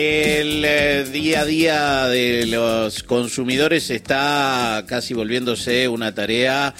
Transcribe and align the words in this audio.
El 0.00 0.64
eh, 0.64 1.06
día 1.10 1.40
a 1.40 1.44
día 1.44 2.06
de 2.06 2.46
los 2.46 3.02
consumidores 3.02 3.90
está 3.90 4.84
casi 4.86 5.12
volviéndose 5.12 5.88
una 5.88 6.14
tarea 6.14 6.72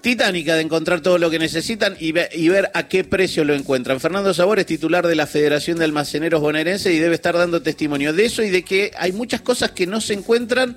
titánica 0.00 0.56
de 0.56 0.62
encontrar 0.62 1.02
todo 1.02 1.18
lo 1.18 1.30
que 1.30 1.38
necesitan 1.38 1.96
y, 2.00 2.08
y, 2.08 2.48
ver 2.48 2.68
a 2.74 2.88
qué 2.88 3.04
precio 3.04 3.44
lo 3.44 3.54
encuentran. 3.54 4.00
Fernando 4.00 4.34
Sabor 4.34 4.58
es 4.58 4.66
titular 4.66 5.06
de 5.06 5.14
la 5.14 5.28
Federación 5.28 5.78
de 5.78 5.84
Almaceneros 5.84 6.40
Bonaerense 6.40 6.92
y 6.92 6.98
debe 6.98 7.14
estar 7.14 7.36
dando 7.36 7.62
testimonio 7.62 8.12
de 8.12 8.24
eso 8.24 8.42
y 8.42 8.50
de 8.50 8.64
que 8.64 8.90
hay 8.98 9.12
muchas 9.12 9.40
cosas 9.42 9.70
que 9.70 9.86
no 9.86 10.00
se 10.00 10.14
encuentran. 10.14 10.76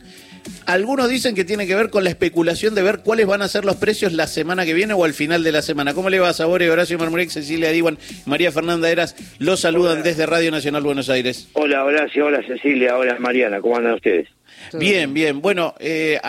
Algunos 0.65 1.09
dicen 1.09 1.35
que 1.35 1.45
tiene 1.45 1.67
que 1.67 1.75
ver 1.75 1.89
con 1.89 2.03
la 2.03 2.09
especulación 2.09 2.75
de 2.75 2.81
ver 2.81 2.99
cuáles 2.99 3.27
van 3.27 3.41
a 3.41 3.47
ser 3.47 3.65
los 3.65 3.75
precios 3.75 4.13
la 4.13 4.27
semana 4.27 4.65
que 4.65 4.73
viene 4.73 4.93
o 4.93 5.03
al 5.03 5.13
final 5.13 5.43
de 5.43 5.51
la 5.51 5.61
semana. 5.61 5.93
¿Cómo 5.93 6.09
le 6.09 6.19
va 6.19 6.29
a 6.29 6.33
Sabor, 6.33 6.63
Horacio 6.63 6.97
Marmurek, 6.97 7.29
Cecilia 7.29 7.71
Diwan, 7.71 7.97
María 8.25 8.51
Fernanda 8.51 8.89
Eras? 8.89 9.15
Los 9.39 9.61
saludan 9.61 10.03
desde 10.03 10.25
Radio 10.25 10.51
Nacional 10.51 10.83
Buenos 10.83 11.09
Aires. 11.09 11.49
Hola 11.53 11.83
Horacio, 11.83 12.25
hola 12.25 12.41
Cecilia, 12.45 12.97
hola 12.97 13.17
Mariana, 13.19 13.61
¿cómo 13.61 13.77
andan 13.77 13.93
ustedes? 13.93 14.29
Bien, 14.73 15.13
bien. 15.13 15.41
Bueno, 15.41 15.75
eh, 15.79 16.19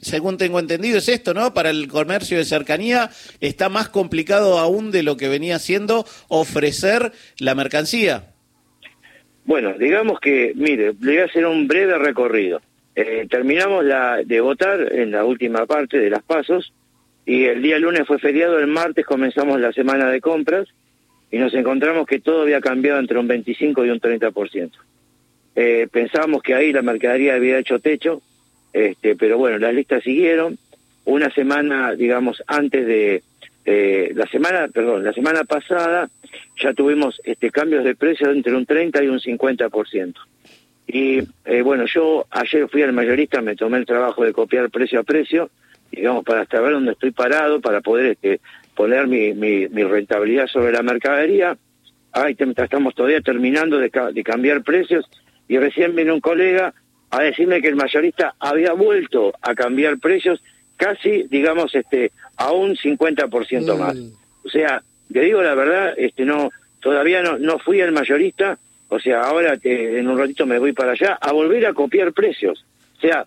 según 0.00 0.38
tengo 0.38 0.58
entendido 0.58 0.98
es 0.98 1.08
esto, 1.08 1.34
¿no? 1.34 1.52
Para 1.52 1.70
el 1.70 1.88
comercio 1.88 2.38
de 2.38 2.44
cercanía 2.44 3.10
está 3.40 3.68
más 3.68 3.88
complicado 3.88 4.58
aún 4.58 4.90
de 4.90 5.02
lo 5.02 5.16
que 5.16 5.28
venía 5.28 5.58
siendo 5.58 6.04
ofrecer 6.28 7.12
la 7.38 7.54
mercancía. 7.54 8.32
Bueno, 9.44 9.74
digamos 9.78 10.20
que, 10.20 10.52
mire, 10.54 10.92
le 11.00 11.12
voy 11.12 11.18
a 11.18 11.24
hacer 11.24 11.46
un 11.46 11.66
breve 11.66 11.98
recorrido. 11.98 12.60
Eh, 12.94 13.26
terminamos 13.30 13.84
la, 13.84 14.22
de 14.22 14.40
votar 14.40 14.92
en 14.92 15.10
la 15.12 15.24
última 15.24 15.64
parte 15.66 15.98
de 15.98 16.10
las 16.10 16.22
pasos 16.22 16.72
y 17.24 17.44
el 17.44 17.62
día 17.62 17.78
lunes 17.78 18.06
fue 18.06 18.18
feriado, 18.18 18.58
el 18.58 18.66
martes 18.66 19.06
comenzamos 19.06 19.60
la 19.60 19.72
semana 19.72 20.10
de 20.10 20.20
compras 20.20 20.68
y 21.30 21.38
nos 21.38 21.54
encontramos 21.54 22.06
que 22.06 22.20
todo 22.20 22.42
había 22.42 22.60
cambiado 22.60 22.98
entre 22.98 23.18
un 23.18 23.26
25 23.26 23.86
y 23.86 23.90
un 23.90 24.00
30%. 24.00 24.72
Eh, 25.54 25.88
pensábamos 25.90 26.42
que 26.42 26.54
ahí 26.54 26.72
la 26.72 26.82
mercadería 26.82 27.34
había 27.34 27.58
hecho 27.58 27.78
techo, 27.78 28.20
este, 28.72 29.16
pero 29.16 29.38
bueno, 29.38 29.58
las 29.58 29.74
listas 29.74 30.02
siguieron. 30.02 30.58
Una 31.04 31.30
semana, 31.30 31.94
digamos, 31.94 32.42
antes 32.46 32.86
de 32.86 33.22
la 33.64 34.26
semana, 34.26 34.68
perdón, 34.68 35.04
la 35.04 35.12
semana 35.12 35.44
pasada 35.44 36.08
ya 36.60 36.72
tuvimos 36.74 37.20
este 37.24 37.50
cambios 37.50 37.84
de 37.84 37.94
precio 37.94 38.30
entre 38.30 38.54
un 38.54 38.66
30 38.66 39.02
y 39.02 39.08
un 39.08 39.20
50%. 39.20 40.14
Y 40.86 41.20
eh, 41.44 41.62
bueno, 41.62 41.86
yo 41.86 42.26
ayer 42.30 42.68
fui 42.68 42.82
al 42.82 42.92
mayorista, 42.92 43.40
me 43.40 43.56
tomé 43.56 43.78
el 43.78 43.86
trabajo 43.86 44.24
de 44.24 44.32
copiar 44.32 44.70
precio 44.70 45.00
a 45.00 45.04
precio, 45.04 45.50
digamos, 45.90 46.24
para 46.24 46.44
saber 46.46 46.72
dónde 46.72 46.92
estoy 46.92 47.12
parado, 47.12 47.60
para 47.60 47.80
poder 47.80 48.12
este, 48.12 48.40
poner 48.74 49.06
mi, 49.06 49.32
mi, 49.32 49.68
mi 49.68 49.84
rentabilidad 49.84 50.46
sobre 50.46 50.72
la 50.72 50.82
mercadería. 50.82 51.56
Ay, 52.12 52.36
estamos 52.38 52.94
todavía 52.94 53.20
terminando 53.20 53.78
de, 53.78 53.90
de 54.12 54.22
cambiar 54.22 54.62
precios 54.62 55.08
y 55.48 55.58
recién 55.58 55.94
vino 55.94 56.14
un 56.14 56.20
colega 56.20 56.74
a 57.10 57.22
decirme 57.22 57.60
que 57.60 57.68
el 57.68 57.76
mayorista 57.76 58.34
había 58.38 58.72
vuelto 58.72 59.32
a 59.40 59.54
cambiar 59.54 59.98
precios 59.98 60.42
casi, 60.76 61.24
digamos, 61.24 61.74
este, 61.74 62.10
a 62.36 62.52
un 62.52 62.74
50% 62.74 63.78
más. 63.78 63.94
Mm. 63.94 64.10
O 64.44 64.48
sea, 64.48 64.82
te 65.12 65.20
digo 65.20 65.42
la 65.42 65.54
verdad, 65.54 65.94
este, 65.96 66.24
no, 66.24 66.50
todavía 66.80 67.22
no, 67.22 67.38
no 67.38 67.58
fui 67.58 67.80
al 67.80 67.92
mayorista, 67.92 68.58
o 68.92 69.00
sea, 69.00 69.22
ahora 69.22 69.56
que 69.56 69.98
en 69.98 70.06
un 70.06 70.18
ratito 70.18 70.44
me 70.44 70.58
voy 70.58 70.74
para 70.74 70.92
allá 70.92 71.18
a 71.18 71.32
volver 71.32 71.64
a 71.64 71.72
copiar 71.72 72.12
precios. 72.12 72.62
O 72.98 73.00
sea, 73.00 73.24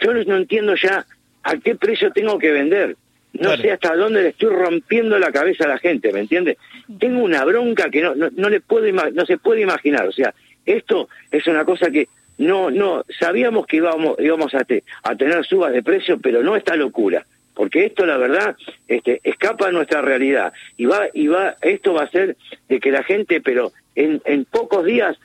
yo 0.00 0.14
no 0.14 0.36
entiendo 0.38 0.74
ya 0.76 1.04
a 1.42 1.56
qué 1.58 1.74
precio 1.74 2.10
tengo 2.10 2.38
que 2.38 2.50
vender. 2.50 2.96
No 3.34 3.54
sé 3.58 3.70
hasta 3.70 3.94
dónde 3.94 4.22
le 4.22 4.28
estoy 4.30 4.48
rompiendo 4.48 5.18
la 5.18 5.30
cabeza 5.30 5.64
a 5.64 5.68
la 5.68 5.78
gente, 5.78 6.10
¿me 6.10 6.20
entiende? 6.20 6.56
Tengo 6.98 7.22
una 7.22 7.44
bronca 7.44 7.90
que 7.90 8.00
no, 8.00 8.14
no, 8.14 8.30
no 8.34 8.48
le 8.48 8.62
puedo 8.62 8.90
no 8.90 9.26
se 9.26 9.36
puede 9.36 9.60
imaginar. 9.60 10.08
O 10.08 10.12
sea, 10.12 10.32
esto 10.64 11.10
es 11.30 11.46
una 11.46 11.66
cosa 11.66 11.90
que 11.90 12.08
no, 12.38 12.70
no, 12.70 13.04
sabíamos 13.20 13.66
que 13.66 13.76
íbamos, 13.76 14.18
íbamos 14.20 14.54
a, 14.54 14.64
a 15.02 15.16
tener 15.16 15.44
subas 15.44 15.74
de 15.74 15.82
precio, 15.82 16.18
pero 16.18 16.42
no 16.42 16.56
esta 16.56 16.76
locura, 16.76 17.26
porque 17.58 17.86
esto 17.86 18.06
la 18.06 18.16
verdad 18.18 18.56
este, 18.86 19.20
escapa 19.24 19.66
a 19.66 19.72
nuestra 19.72 20.00
realidad. 20.00 20.52
Y 20.76 20.86
va, 20.86 21.08
y 21.12 21.26
va, 21.26 21.56
esto 21.60 21.92
va 21.92 22.02
a 22.02 22.04
hacer 22.04 22.36
de 22.68 22.78
que 22.78 22.92
la 22.92 23.02
gente, 23.02 23.40
pero 23.40 23.72
en, 23.96 24.22
en 24.26 24.44
pocos 24.44 24.84
días, 24.84 25.18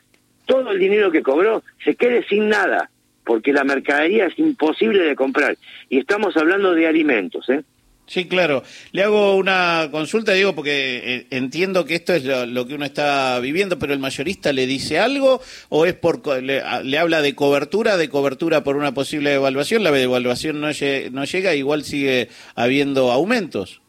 todo 0.47 0.71
el 0.71 0.79
dinero 0.79 1.11
que 1.11 1.21
cobró 1.21 1.61
se 1.85 1.93
quede 1.93 2.23
sin 2.23 2.49
nada, 2.49 2.89
porque 3.23 3.53
la 3.53 3.63
mercadería 3.63 4.25
es 4.25 4.39
imposible 4.39 5.03
de 5.03 5.15
comprar. 5.15 5.57
Y 5.91 5.99
estamos 5.99 6.35
hablando 6.35 6.73
de 6.73 6.87
alimentos, 6.87 7.47
¿eh? 7.49 7.61
Sí, 8.05 8.27
claro. 8.27 8.63
Le 8.91 9.03
hago 9.03 9.35
una 9.37 9.87
consulta, 9.89 10.33
digo, 10.33 10.53
porque 10.53 11.01
eh, 11.03 11.27
entiendo 11.29 11.85
que 11.85 11.95
esto 11.95 12.13
es 12.13 12.25
lo, 12.25 12.67
que 12.67 12.75
uno 12.75 12.85
está 12.85 13.39
viviendo, 13.39 13.79
pero 13.79 13.93
el 13.93 13.99
mayorista 13.99 14.51
le 14.51 14.67
dice 14.67 14.99
algo 14.99 15.41
o 15.69 15.85
es 15.85 15.93
por 15.93 16.21
le, 16.41 16.61
habla 16.97 17.21
de 17.21 17.33
cobertura, 17.33 17.95
de 17.95 18.09
cobertura 18.09 18.63
por 18.63 18.75
una 18.75 18.93
posible 18.93 19.29
devaluación, 19.29 19.83
la 19.83 19.91
devaluación 19.91 20.59
no, 20.59 20.67
no 21.11 21.23
llega, 21.25 21.55
igual 21.55 21.83
sigue 21.83 22.27
habiendo 22.55 23.11
aumentos. 23.11 23.81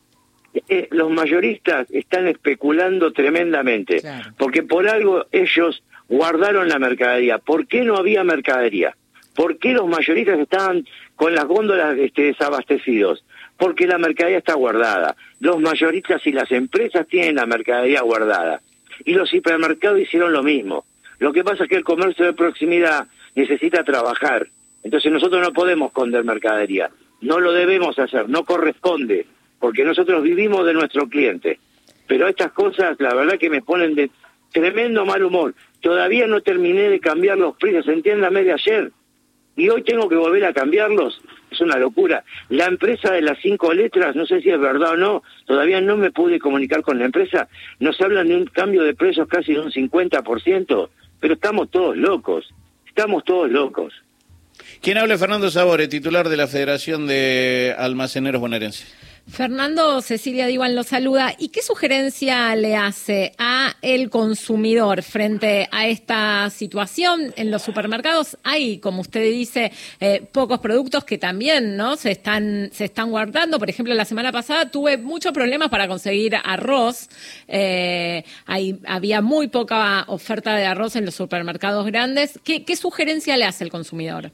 Eh, 0.69 0.86
los 0.92 1.10
mayoristas 1.10 1.91
están 1.91 2.28
especulando 2.28 3.12
tremendamente, 3.12 4.00
porque 4.38 4.62
por 4.62 4.88
algo 4.88 5.26
ellos 5.32 5.82
guardaron 6.08 6.69
la 6.69 6.78
mercadería. 6.78 7.38
¿Por 7.38 7.66
qué 7.66 7.82
no 7.82 7.96
había 7.96 8.22
mercadería? 8.22 8.96
¿Por 9.34 9.58
qué 9.58 9.72
los 9.72 9.88
mayoristas 9.88 10.38
estaban 10.38 10.86
con 11.16 11.34
las 11.34 11.44
góndolas 11.46 11.98
este, 11.98 12.22
desabastecidos? 12.22 13.25
Porque 13.56 13.87
la 13.87 13.98
mercadería 13.98 14.38
está 14.38 14.54
guardada. 14.54 15.16
Los 15.41 15.60
mayoristas 15.60 16.26
y 16.26 16.32
las 16.32 16.50
empresas 16.53 17.06
tienen 17.06 17.37
la 17.37 17.47
mercadería 17.47 18.03
guardada. 18.03 18.60
Y 19.04 19.15
los 19.15 19.32
hipermercados 19.32 20.00
hicieron 20.00 20.32
lo 20.32 20.42
mismo. 20.42 20.84
Lo 21.19 21.32
que 21.32 21.44
pasa 21.44 21.64
es 21.64 21.69
que 21.69 21.76
el 21.76 21.84
comercio 21.84 22.25
de 22.26 22.32
proximidad 22.32 23.06
necesita 23.34 23.84
trabajar. 23.84 24.48
Entonces 24.82 25.10
nosotros 25.10 25.43
no 25.43 25.53
podemos 25.53 25.88
esconder 25.88 26.25
mercadería. 26.25 26.91
No 27.20 27.41
lo 27.41 27.53
debemos 27.53 27.98
hacer, 27.98 28.28
no 28.28 28.44
corresponde, 28.44 29.26
porque 29.59 29.84
nosotros 29.84 30.22
vivimos 30.22 30.66
de 30.66 30.75
nuestro 30.75 31.09
cliente. 31.09 31.59
Pero 32.06 32.28
estas 32.28 32.53
cosas, 32.53 32.97
la 33.00 33.14
verdad 33.14 33.38
que 33.38 33.48
me 33.48 33.62
ponen 33.62 33.94
de 33.94 34.10
tremendo 34.53 35.06
mal 35.06 35.25
humor. 35.25 35.54
Todavía 35.81 36.26
no 36.26 36.41
terminé 36.43 36.88
de 36.88 37.00
cambiar 37.00 37.38
los 37.38 37.56
precios, 37.56 37.88
entiéndame 37.88 38.44
de 38.44 38.53
ayer. 38.53 38.93
Y 39.56 39.69
hoy 39.69 39.82
tengo 39.82 40.09
que 40.09 40.16
volver 40.16 40.44
a 40.44 40.53
cambiarlos 40.53 41.20
es 41.54 41.60
una 41.60 41.78
locura. 41.78 42.25
La 42.48 42.66
empresa 42.66 43.12
de 43.12 43.22
las 43.22 43.38
cinco 43.41 43.72
letras, 43.72 44.15
no 44.15 44.26
sé 44.26 44.41
si 44.41 44.50
es 44.50 44.60
verdad 44.60 44.92
o 44.92 44.97
no, 44.97 45.22
todavía 45.47 45.81
no 45.81 45.97
me 45.97 46.10
pude 46.10 46.38
comunicar 46.38 46.82
con 46.82 46.98
la 46.98 47.06
empresa, 47.06 47.48
nos 47.78 48.00
hablan 48.00 48.28
de 48.28 48.37
un 48.37 48.47
cambio 48.47 48.82
de 48.82 48.94
precios 48.94 49.26
casi 49.28 49.54
de 49.54 49.60
un 49.60 49.70
50%, 49.70 50.88
pero 51.20 51.34
estamos 51.34 51.70
todos 51.70 51.97
locos, 51.97 52.53
estamos 52.87 53.25
todos 53.25 53.50
locos. 53.50 53.94
¿Quién 54.81 54.98
habla? 54.98 55.19
Fernando 55.19 55.50
Sabore, 55.50 55.88
titular 55.88 56.28
de 56.28 56.37
la 56.37 56.47
Federación 56.47 57.06
de 57.06 57.75
Almaceneros 57.76 58.41
Bonaerenses. 58.41 58.94
Fernando 59.26 60.02
Cecilia 60.02 60.46
Diwan 60.46 60.74
lo 60.74 60.82
saluda. 60.82 61.34
¿Y 61.38 61.48
qué 61.48 61.62
sugerencia 61.62 62.54
le 62.56 62.76
hace 62.76 63.32
a 63.38 63.74
el 63.80 64.10
consumidor 64.10 65.02
frente 65.02 65.66
a 65.72 65.88
esta 65.88 66.50
situación? 66.50 67.32
En 67.36 67.50
los 67.50 67.62
supermercados 67.62 68.36
hay, 68.44 68.78
como 68.78 69.00
usted 69.00 69.22
dice, 69.22 69.72
eh, 69.98 70.22
pocos 70.30 70.60
productos 70.60 71.04
que 71.04 71.16
también 71.16 71.76
no 71.76 71.96
se 71.96 72.10
están 72.12 72.68
se 72.70 72.84
están 72.84 73.10
guardando. 73.10 73.58
Por 73.58 73.70
ejemplo, 73.70 73.94
la 73.94 74.04
semana 74.04 74.30
pasada 74.30 74.70
tuve 74.70 74.98
muchos 74.98 75.32
problemas 75.32 75.70
para 75.70 75.88
conseguir 75.88 76.36
arroz. 76.44 77.08
Eh, 77.48 78.24
había 78.86 79.22
muy 79.22 79.48
poca 79.48 80.04
oferta 80.06 80.54
de 80.54 80.66
arroz 80.66 80.96
en 80.96 81.06
los 81.06 81.14
supermercados 81.14 81.86
grandes. 81.86 82.38
¿Qué, 82.44 82.64
¿Qué 82.64 82.76
sugerencia 82.76 83.36
le 83.36 83.46
hace 83.46 83.64
el 83.64 83.70
consumidor? 83.70 84.32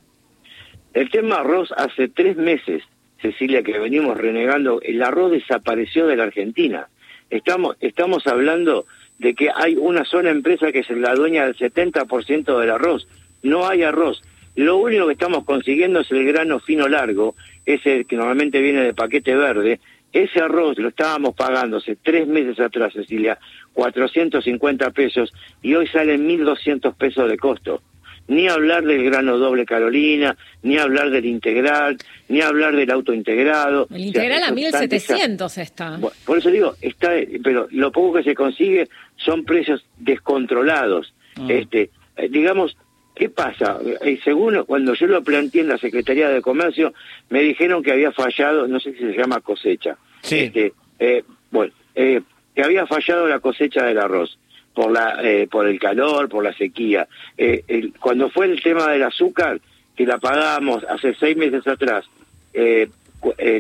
El 0.93 1.09
tema 1.11 1.37
arroz 1.37 1.71
hace 1.77 2.09
tres 2.09 2.37
meses 2.37 2.83
Cecilia, 3.21 3.63
que 3.63 3.79
venimos 3.79 4.17
renegando, 4.17 4.81
el 4.83 5.03
arroz 5.03 5.33
desapareció 5.33 6.07
de 6.07 6.17
la 6.17 6.25
Argentina. 6.25 6.89
Estamos, 7.29 7.77
estamos 7.81 8.27
hablando 8.27 8.87
de 9.19 9.35
que 9.35 9.51
hay 9.55 9.77
una 9.77 10.05
sola 10.05 10.31
empresa 10.31 10.73
que 10.73 10.81
es 10.81 10.91
la 10.91 11.15
dueña 11.15 11.45
del 11.45 11.57
70% 11.57 12.59
del 12.59 12.71
arroz. 12.71 13.07
No 13.43 13.69
hay 13.69 13.83
arroz. 13.83 14.23
Lo 14.57 14.79
único 14.79 15.07
que 15.07 15.13
estamos 15.13 15.45
consiguiendo 15.45 16.01
es 16.01 16.11
el 16.11 16.27
grano 16.27 16.59
fino 16.59 16.89
largo, 16.89 17.37
ese 17.65 18.05
que 18.05 18.17
normalmente 18.17 18.61
viene 18.61 18.83
de 18.83 18.95
paquete 18.95 19.35
verde. 19.35 19.81
Ese 20.13 20.41
arroz 20.41 20.77
lo 20.79 20.89
estábamos 20.89 21.35
pagando 21.37 21.77
hace 21.77 21.97
tres 21.97 22.27
meses 22.27 22.59
atrás, 22.59 22.93
Cecilia, 22.93 23.39
450 23.75 24.91
pesos 24.91 25.33
y 25.63 25.75
hoy 25.75 25.87
salen 25.87 26.29
1.200 26.29 26.95
pesos 26.97 27.31
de 27.31 27.39
costo 27.39 27.81
ni 28.29 28.49
hablar 28.49 28.85
del 28.85 29.05
grano 29.05 29.39
doble 29.39 29.65
Carolina, 29.65 30.37
ni 30.63 30.79
hablar 30.79 31.11
del 31.11 31.25
integral, 31.25 31.99
ni 32.29 32.41
hablar 32.41 32.77
del 32.77 32.91
auto 32.91 33.13
integrado. 33.13 33.89
El 33.91 34.07
integral 34.07 34.43
a 34.45 34.53
1700 34.53 35.59
está. 35.59 35.99
por 36.25 36.39
eso 36.39 36.51
digo, 36.51 36.77
está, 36.81 37.11
pero 37.43 37.67
lo 37.71 37.91
poco 37.91 38.19
que 38.19 38.23
se 38.23 38.35
consigue 38.35 38.89
son 39.17 39.45
precios 39.45 39.85
descontrolados. 39.99 41.13
Ah. 41.37 41.47
Este, 41.49 41.91
eh, 42.17 42.29
digamos, 42.29 42.77
¿qué 43.15 43.29
pasa? 43.31 43.79
Eh, 44.03 44.21
según 44.23 44.65
cuando 44.65 44.95
yo 44.95 45.07
lo 45.07 45.23
planteé 45.23 45.63
en 45.63 45.69
la 45.69 45.79
Secretaría 45.79 46.29
de 46.29 46.41
Comercio, 46.41 46.93
me 47.31 47.43
dijeron 47.43 47.83
que 47.83 47.93
había 47.93 48.13
fallado, 48.13 48.67
no 48.69 48.79
sé 48.81 48.93
si 48.93 48.99
se 48.99 49.17
llama 49.17 49.41
cosecha. 49.41 49.97
Sí. 50.23 50.39
Este, 50.41 50.73
eh, 50.99 51.25
bueno, 51.51 51.73
que 51.95 52.63
había 52.63 52.87
fallado 52.87 53.27
la 53.27 53.41
cosecha 53.41 53.85
del 53.85 53.99
arroz. 53.99 54.39
Por 54.75 54.93
la 54.93 55.21
eh, 55.23 55.49
por 55.51 55.67
el 55.67 55.79
calor, 55.79 56.29
por 56.29 56.45
la 56.45 56.53
sequía. 56.53 57.09
Eh, 57.37 57.91
cuando 58.01 58.31
fue 58.31 58.47
el 58.47 58.63
tema 58.63 58.91
del 58.91 59.03
azúcar, 59.03 59.61
que 59.97 60.07
la 60.07 60.19
pagábamos 60.19 60.85
hace 60.85 61.15
seis 61.15 61.37
meses 61.37 61.67
atrás, 61.67 62.07
eh, 62.53 62.89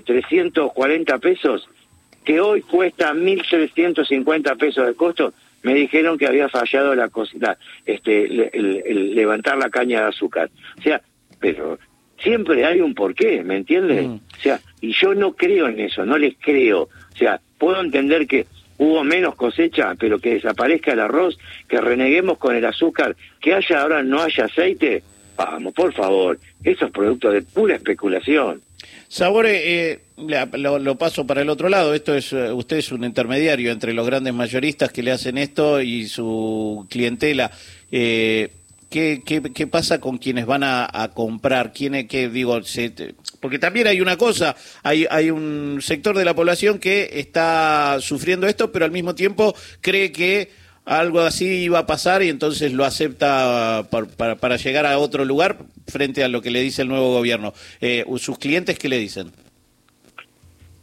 340 0.05 1.19
pesos, 1.19 1.69
que 2.25 2.41
hoy 2.41 2.63
cuesta 2.63 3.13
1.350 3.13 4.57
pesos 4.57 4.87
de 4.87 4.95
costo, 4.95 5.35
me 5.63 5.75
dijeron 5.75 6.17
que 6.17 6.27
había 6.27 6.49
fallado 6.49 6.95
la, 6.95 7.09
cosita, 7.09 7.59
este, 7.85 8.25
el, 8.57 9.15
levantar 9.15 9.59
la 9.59 9.69
caña 9.69 10.03
de 10.03 10.09
azúcar. 10.09 10.51
O 10.79 10.83
sea, 10.83 11.03
pero 11.39 11.79
siempre 12.19 12.65
hay 12.65 12.81
un 12.81 12.95
porqué, 12.95 13.43
¿me 13.45 13.57
entiendes? 13.57 14.07
Mm. 14.07 14.15
O 14.15 14.41
sea, 14.43 14.61
y 14.81 14.93
yo 14.93 15.15
no 15.15 15.35
creo 15.35 15.69
en 15.69 15.81
eso, 15.81 16.05
no 16.07 16.17
les 16.17 16.35
creo. 16.39 16.83
O 16.83 17.17
sea, 17.17 17.41
puedo 17.59 17.81
entender 17.81 18.27
que 18.27 18.47
hubo 18.81 19.05
menos 19.05 19.35
cosecha, 19.35 19.95
pero 19.99 20.19
que 20.19 20.35
desaparezca 20.35 20.93
el 20.93 21.01
arroz, 21.01 21.39
que 21.69 21.81
reneguemos 21.83 22.39
con 22.39 22.57
el 22.57 22.65
azúcar, 22.65 23.15
que 23.39 23.53
haya 23.53 23.83
ahora 23.83 24.03
no 24.03 24.23
haya 24.23 24.47
aceite. 24.47 25.03
Vamos, 25.37 25.75
por 25.75 25.93
favor, 25.93 26.39
eso 26.65 26.87
es 26.87 26.91
producto 26.91 27.31
de 27.31 27.43
pura 27.43 27.77
especulación. 27.77 28.63
Sabore, 29.07 29.91
eh, 29.91 29.99
lo, 30.17 30.97
paso 30.97 31.27
para 31.27 31.43
el 31.43 31.51
otro 31.51 31.69
lado. 31.69 31.93
Esto 31.93 32.15
es, 32.15 32.33
eh, 32.33 32.53
usted 32.53 32.79
es 32.79 32.91
un 32.91 33.05
intermediario 33.05 33.71
entre 33.71 33.93
los 33.93 34.07
grandes 34.07 34.33
mayoristas 34.33 34.91
que 34.91 35.03
le 35.03 35.13
hacen 35.13 35.37
esto 35.37 35.83
y 35.83 36.07
su 36.07 36.87
clientela. 36.89 37.51
Eh, 37.93 38.49
¿qué, 38.91 39.23
qué, 39.25 39.67
pasa 39.67 40.01
con 40.01 40.19
quienes 40.19 40.47
van 40.47 40.63
a, 40.65 41.11
comprar? 41.15 41.73
¿Quién, 41.73 42.07
qué, 42.09 42.29
digo, 42.29 42.61
porque 43.41 43.59
también 43.59 43.87
hay 43.87 44.01
una 44.01 44.17
cosa, 44.17 44.57
hay, 44.83 45.07
hay 45.11 45.31
un 45.31 45.79
sector 45.81 46.17
de 46.17 46.25
la 46.25 46.35
población 46.35 46.79
que 46.79 47.09
está 47.15 47.99
sufriendo 48.01 48.47
esto, 48.47 48.73
pero 48.73 48.85
al 48.85 48.91
mismo 48.91 49.15
tiempo 49.15 49.55
cree 49.81 50.13
que 50.13 50.51
algo 50.85 51.21
así 51.21 51.47
iba 51.63 51.79
a 51.79 51.87
pasar 51.87 52.23
y 52.23 52.29
entonces 52.29 52.73
lo 52.73 52.85
acepta 52.85 53.87
para, 54.17 54.37
para, 54.37 54.57
llegar 54.57 54.87
a 54.87 54.99
otro 54.99 55.25
lugar 55.25 55.59
frente 55.87 56.25
a 56.25 56.29
lo 56.29 56.43
que 56.43 56.51
le 56.51 56.61
dice 56.61 56.83
el 56.83 56.89
nuevo 56.89 57.13
gobierno. 57.13 57.53
Eh, 57.81 58.05
¿Sus 58.17 58.39
clientes 58.39 58.79
qué 58.79 58.89
le 58.89 58.99
dicen? 58.99 59.31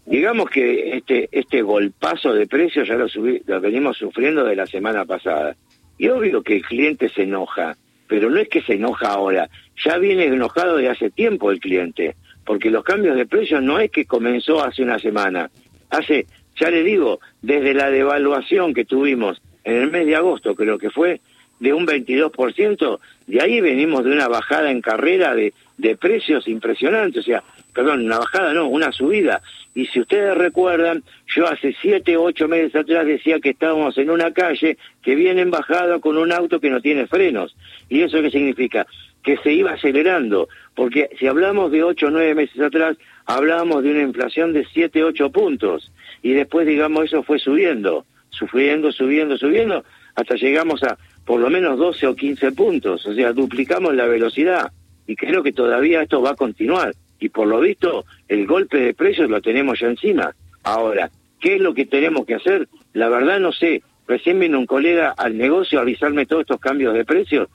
Digamos 0.05 0.49
que 0.49 0.95
este 0.95 1.27
este 1.33 1.61
golpazo 1.61 2.33
de 2.33 2.47
precios 2.47 2.87
ya 2.87 2.95
lo, 2.95 3.07
lo 3.45 3.61
venimos 3.61 3.97
sufriendo 3.97 4.45
de 4.45 4.55
la 4.55 4.65
semana 4.65 5.03
pasada. 5.03 5.57
Y 5.97 6.07
obvio 6.07 6.41
que 6.43 6.57
el 6.57 6.61
cliente 6.61 7.09
se 7.09 7.23
enoja, 7.23 7.75
pero 8.07 8.29
no 8.29 8.39
es 8.39 8.49
que 8.49 8.61
se 8.61 8.73
enoja 8.73 9.09
ahora, 9.09 9.49
ya 9.83 9.97
viene 9.97 10.25
enojado 10.25 10.77
de 10.77 10.89
hace 10.89 11.09
tiempo 11.09 11.51
el 11.51 11.59
cliente, 11.59 12.15
porque 12.45 12.69
los 12.69 12.83
cambios 12.83 13.15
de 13.15 13.25
precios 13.25 13.61
no 13.61 13.79
es 13.79 13.91
que 13.91 14.05
comenzó 14.05 14.63
hace 14.63 14.83
una 14.83 14.99
semana, 14.99 15.49
hace, 15.89 16.25
ya 16.59 16.69
le 16.69 16.83
digo, 16.83 17.19
desde 17.41 17.73
la 17.73 17.89
devaluación 17.89 18.73
que 18.73 18.85
tuvimos 18.85 19.41
en 19.63 19.75
el 19.75 19.91
mes 19.91 20.05
de 20.05 20.15
agosto, 20.15 20.55
creo 20.55 20.77
que 20.77 20.89
fue, 20.89 21.19
de 21.59 21.73
un 21.73 21.85
22%, 21.85 22.99
de 23.25 23.41
ahí 23.41 23.61
venimos 23.61 24.05
de 24.05 24.11
una 24.11 24.27
bajada 24.27 24.71
en 24.71 24.81
carrera 24.81 25.33
de, 25.35 25.53
de 25.77 25.95
precios 25.97 26.47
impresionantes, 26.47 27.21
o 27.21 27.25
sea, 27.25 27.43
perdón, 27.73 28.05
una 28.05 28.19
bajada 28.19 28.53
no, 28.53 28.67
una 28.67 28.91
subida. 28.91 29.41
Y 29.77 29.85
si 29.85 29.99
ustedes 29.99 30.35
recuerdan, 30.35 31.03
yo 31.27 31.47
hace 31.47 31.75
siete, 31.79 32.17
ocho 32.17 32.47
meses 32.47 32.75
atrás 32.75 33.05
decía 33.05 33.39
que 33.39 33.51
estábamos 33.51 33.95
en 33.99 34.09
una 34.09 34.33
calle 34.33 34.75
que 35.03 35.13
viene 35.13 35.41
en 35.41 35.51
bajada 35.51 35.99
con 35.99 36.17
un 36.17 36.31
auto 36.31 36.59
que 36.59 36.71
no 36.71 36.81
tiene 36.81 37.05
frenos. 37.05 37.55
¿Y 37.87 38.01
eso 38.01 38.19
qué 38.23 38.31
significa? 38.31 38.87
Que 39.21 39.37
se 39.37 39.53
iba 39.53 39.73
acelerando, 39.73 40.49
porque 40.73 41.11
si 41.19 41.27
hablamos 41.27 41.71
de 41.71 41.83
ocho 41.83 42.07
o 42.07 42.09
nueve 42.09 42.33
meses 42.33 42.59
atrás, 42.59 42.97
hablábamos 43.27 43.83
de 43.83 43.91
una 43.91 44.01
inflación 44.01 44.51
de 44.51 44.65
siete, 44.65 45.03
ocho 45.03 45.31
puntos, 45.31 45.91
y 46.23 46.33
después, 46.33 46.65
digamos, 46.65 47.05
eso 47.05 47.21
fue 47.21 47.37
subiendo 47.37 48.03
subiendo, 48.31 48.91
subiendo, 48.91 49.37
subiendo, 49.37 49.83
hasta 50.15 50.35
llegamos 50.35 50.83
a 50.83 50.97
por 51.23 51.39
lo 51.39 51.49
menos 51.49 51.77
12 51.77 52.07
o 52.07 52.15
15 52.15 52.51
puntos, 52.53 53.05
o 53.05 53.13
sea, 53.13 53.31
duplicamos 53.31 53.93
la 53.95 54.05
velocidad 54.05 54.71
y 55.05 55.15
creo 55.15 55.43
que 55.43 55.53
todavía 55.53 56.01
esto 56.01 56.21
va 56.21 56.31
a 56.31 56.35
continuar 56.35 56.93
y 57.19 57.29
por 57.29 57.47
lo 57.47 57.59
visto 57.59 58.05
el 58.27 58.45
golpe 58.45 58.77
de 58.77 58.93
precios 58.93 59.29
lo 59.29 59.41
tenemos 59.41 59.79
ya 59.79 59.87
encima. 59.87 60.35
Ahora, 60.63 61.09
¿qué 61.39 61.55
es 61.55 61.61
lo 61.61 61.73
que 61.73 61.85
tenemos 61.85 62.25
que 62.25 62.35
hacer? 62.35 62.67
La 62.93 63.09
verdad 63.09 63.39
no 63.39 63.51
sé, 63.51 63.83
recién 64.07 64.39
vino 64.39 64.59
un 64.59 64.65
colega 64.65 65.13
al 65.17 65.37
negocio 65.37 65.79
a 65.79 65.83
avisarme 65.83 66.25
todos 66.25 66.41
estos 66.41 66.59
cambios 66.59 66.93
de 66.93 67.05
precios 67.05 67.49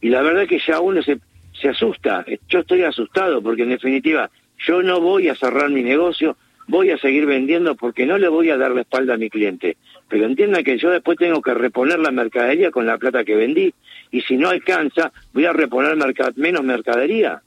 y 0.00 0.08
la 0.08 0.22
verdad 0.22 0.46
que 0.46 0.58
ya 0.58 0.80
uno 0.80 1.02
se, 1.02 1.18
se 1.52 1.68
asusta, 1.68 2.24
yo 2.48 2.60
estoy 2.60 2.82
asustado 2.82 3.42
porque 3.42 3.62
en 3.62 3.70
definitiva 3.70 4.30
yo 4.66 4.82
no 4.82 5.00
voy 5.00 5.28
a 5.28 5.34
cerrar 5.34 5.70
mi 5.70 5.82
negocio, 5.82 6.36
voy 6.68 6.90
a 6.90 6.98
seguir 6.98 7.26
vendiendo 7.26 7.74
porque 7.74 8.06
no 8.06 8.18
le 8.18 8.28
voy 8.28 8.50
a 8.50 8.56
dar 8.56 8.72
la 8.72 8.82
espalda 8.82 9.14
a 9.14 9.18
mi 9.18 9.28
cliente. 9.28 9.76
Pero 10.08 10.26
entiendan 10.26 10.64
que 10.64 10.78
yo 10.78 10.90
después 10.90 11.18
tengo 11.18 11.40
que 11.40 11.54
reponer 11.54 11.98
la 11.98 12.10
mercadería 12.10 12.70
con 12.70 12.86
la 12.86 12.98
plata 12.98 13.24
que 13.24 13.34
vendí 13.34 13.74
y 14.10 14.20
si 14.22 14.36
no 14.36 14.50
alcanza, 14.50 15.12
voy 15.32 15.46
a 15.46 15.52
reponer 15.52 15.96
menos 16.36 16.62
mercadería. 16.62 17.42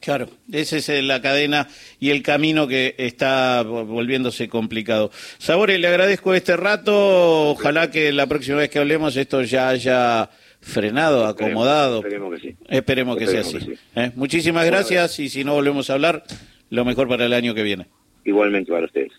Claro, 0.00 0.28
esa 0.52 0.76
es 0.76 0.88
eh, 0.88 1.02
la 1.02 1.20
cadena 1.20 1.68
y 1.98 2.10
el 2.10 2.22
camino 2.22 2.68
que 2.68 2.94
está 2.98 3.62
volviéndose 3.62 4.48
complicado. 4.48 5.10
Sabores, 5.38 5.80
le 5.80 5.88
agradezco 5.88 6.34
este 6.34 6.56
rato. 6.56 7.50
Ojalá 7.50 7.90
que 7.90 8.12
la 8.12 8.26
próxima 8.26 8.58
vez 8.58 8.70
que 8.70 8.78
hablemos 8.78 9.16
esto 9.16 9.42
ya 9.42 9.68
haya 9.68 10.30
frenado, 10.60 11.26
acomodado. 11.26 11.98
Esperemos, 11.98 12.34
que 12.34 12.40
sí. 12.40 12.56
Esperemos 12.68 13.16
que 13.16 13.26
sea 13.26 13.40
así. 13.40 13.58
¿Eh? 13.96 14.12
Muchísimas 14.14 14.66
gracias 14.66 15.18
y 15.18 15.28
si 15.28 15.42
no 15.42 15.54
volvemos 15.54 15.90
a 15.90 15.94
hablar, 15.94 16.22
lo 16.70 16.84
mejor 16.84 17.08
para 17.08 17.26
el 17.26 17.32
año 17.32 17.54
que 17.54 17.62
viene. 17.62 17.86
Igualmente 18.24 18.70
para 18.70 18.84
ustedes. 18.84 19.12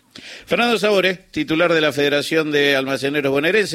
Fernando 0.46 0.78
Sabores, 0.78 1.30
titular 1.30 1.72
de 1.72 1.80
la 1.80 1.92
Federación 1.92 2.52
de 2.52 2.76
Almaceneros 2.76 3.32
Bonaerenses. 3.32 3.74